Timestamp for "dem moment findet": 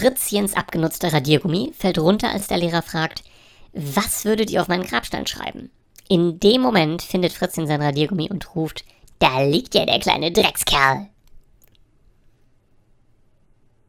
6.40-7.34